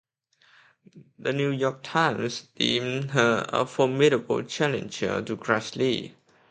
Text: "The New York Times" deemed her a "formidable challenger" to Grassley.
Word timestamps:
"The 1.19 1.31
New 1.31 1.51
York 1.51 1.81
Times" 1.83 2.47
deemed 2.55 3.11
her 3.11 3.45
a 3.49 3.67
"formidable 3.67 4.41
challenger" 4.41 5.21
to 5.21 5.37
Grassley. 5.37 6.13